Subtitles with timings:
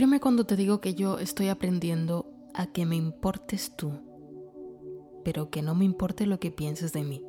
[0.00, 3.92] Créeme cuando te digo que yo estoy aprendiendo a que me importes tú,
[5.26, 7.22] pero que no me importe lo que pienses de mí.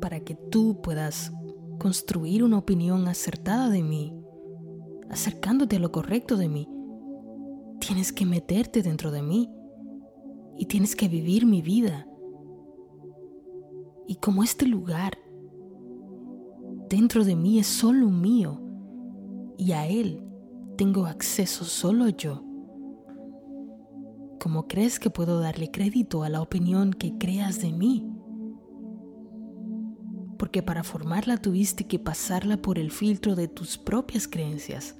[0.00, 1.32] Para que tú puedas
[1.80, 4.14] construir una opinión acertada de mí,
[5.10, 6.68] acercándote a lo correcto de mí,
[7.80, 9.50] tienes que meterte dentro de mí
[10.56, 12.06] y tienes que vivir mi vida.
[14.06, 15.18] Y como este lugar
[16.88, 18.60] dentro de mí es solo mío
[19.56, 20.26] y a él
[20.78, 22.44] tengo acceso solo yo,
[24.38, 28.08] ¿cómo crees que puedo darle crédito a la opinión que creas de mí?
[30.38, 34.94] Porque para formarla tuviste que pasarla por el filtro de tus propias creencias,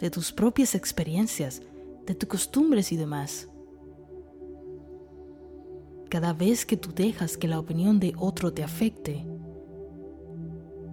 [0.00, 1.62] de tus propias experiencias,
[2.04, 3.48] de tus costumbres y demás.
[6.10, 9.24] Cada vez que tú dejas que la opinión de otro te afecte,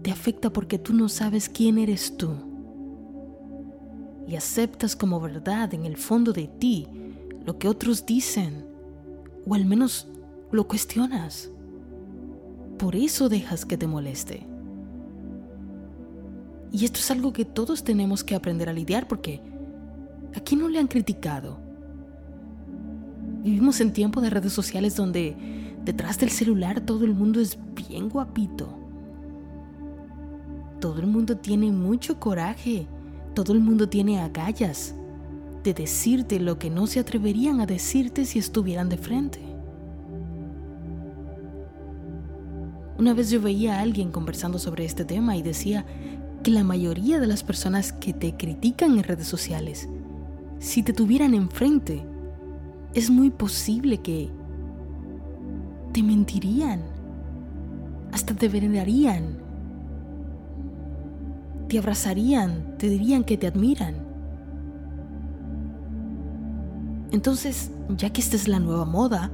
[0.04, 2.53] te afecta porque tú no sabes quién eres tú.
[4.28, 6.88] Y aceptas como verdad en el fondo de ti
[7.46, 8.66] lo que otros dicen,
[9.46, 10.08] o al menos
[10.52, 11.50] lo cuestionas.
[12.78, 14.46] Por eso dejas que te moleste.
[16.72, 19.42] Y esto es algo que todos tenemos que aprender a lidiar porque
[20.36, 21.60] ¿a quién no le han criticado?
[23.44, 25.36] Vivimos en tiempo de redes sociales donde
[25.84, 28.74] detrás del celular todo el mundo es bien guapito.
[30.80, 32.88] Todo el mundo tiene mucho coraje.
[33.34, 34.94] Todo el mundo tiene agallas
[35.64, 39.40] de decirte lo que no se atreverían a decirte si estuvieran de frente.
[43.00, 45.86] Una vez yo veía a alguien conversando sobre este tema y decía
[46.44, 49.90] que la mayoría de las personas que te critican en redes sociales,
[50.60, 52.06] si te tuvieran enfrente,
[52.94, 54.30] es muy posible que
[55.92, 56.82] te mentirían,
[58.12, 59.43] hasta te venerarían,
[61.74, 63.96] te abrazarían, te dirían que te admiran.
[67.12, 69.32] Entonces, ya que esta es la nueva moda,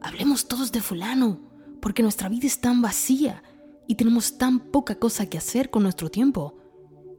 [0.00, 1.38] hablemos todos de fulano,
[1.80, 3.44] porque nuestra vida es tan vacía
[3.86, 6.56] y tenemos tan poca cosa que hacer con nuestro tiempo,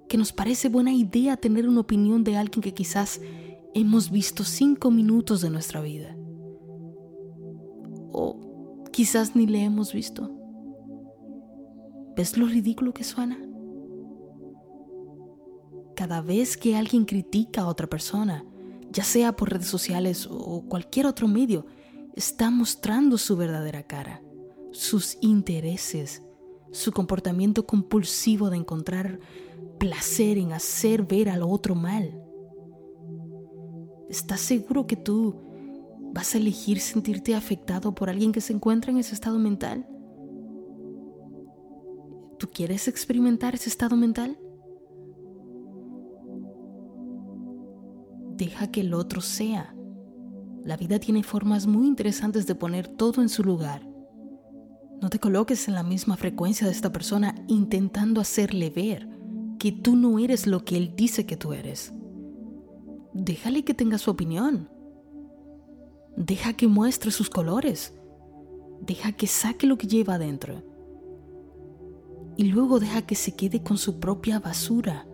[0.10, 3.22] que nos parece buena idea tener una opinión de alguien que quizás
[3.74, 6.14] hemos visto cinco minutos de nuestra vida.
[8.12, 10.37] O quizás ni le hemos visto.
[12.18, 13.38] ¿Ves lo ridículo que suena?
[15.96, 18.44] Cada vez que alguien critica a otra persona,
[18.92, 21.68] ya sea por redes sociales o cualquier otro medio,
[22.16, 24.24] está mostrando su verdadera cara,
[24.72, 26.24] sus intereses,
[26.72, 29.20] su comportamiento compulsivo de encontrar
[29.78, 32.20] placer en hacer ver al otro mal.
[34.10, 35.36] ¿Estás seguro que tú
[36.14, 39.88] vas a elegir sentirte afectado por alguien que se encuentra en ese estado mental?
[42.58, 44.36] ¿Tú quieres experimentar ese estado mental?
[48.36, 49.76] Deja que el otro sea.
[50.64, 53.88] La vida tiene formas muy interesantes de poner todo en su lugar.
[55.00, 59.08] No te coloques en la misma frecuencia de esta persona intentando hacerle ver
[59.60, 61.94] que tú no eres lo que él dice que tú eres
[63.14, 64.68] déjale que tenga su opinión.
[66.16, 67.94] Deja que muestre sus colores.
[68.82, 70.77] Deja que saque lo que lleva adentro.
[72.38, 75.08] Y luego deja que se quede con su propia basura.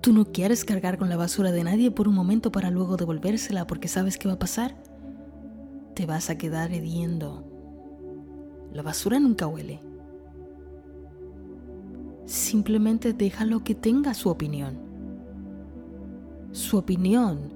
[0.00, 3.66] Tú no quieres cargar con la basura de nadie por un momento para luego devolvérsela
[3.66, 4.76] porque sabes qué va a pasar.
[5.94, 7.44] Te vas a quedar hediendo.
[8.72, 9.80] La basura nunca huele.
[12.24, 14.78] Simplemente déjalo que tenga su opinión.
[16.52, 17.52] Su opinión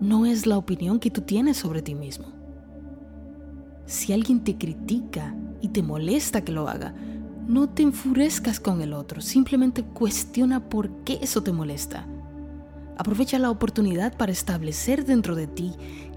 [0.00, 2.26] no es la opinión que tú tienes sobre ti mismo.
[3.86, 6.94] Si alguien te critica y te molesta que lo haga,
[7.46, 12.06] no te enfurezcas con el otro, simplemente cuestiona por qué eso te molesta.
[12.98, 15.72] Aprovecha la oportunidad para establecer dentro de ti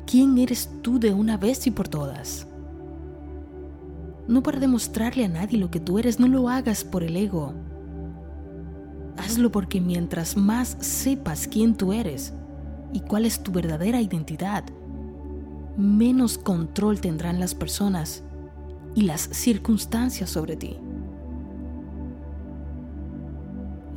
[0.06, 2.48] quién eres tú de una vez y por todas.
[4.28, 7.54] No para demostrarle a nadie lo que tú eres, no lo hagas por el ego,
[9.20, 12.34] Hazlo porque mientras más sepas quién tú eres
[12.94, 14.64] y cuál es tu verdadera identidad,
[15.78, 18.24] menos control tendrán las personas
[18.96, 20.78] y las circunstancias sobre ti.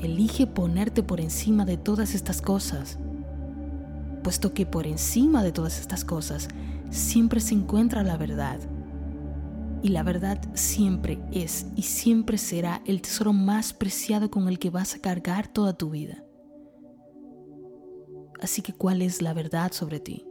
[0.02, 2.98] Elige ponerte por encima de todas estas cosas,
[4.24, 6.48] puesto que por encima de todas estas cosas
[6.90, 8.58] siempre se encuentra la verdad
[9.82, 14.70] y la verdad siempre es y siempre será el tesoro más preciado con el que
[14.70, 16.24] vas a cargar toda tu vida.
[18.40, 20.24] Así que, ¿cuál es la verdad sobre ti?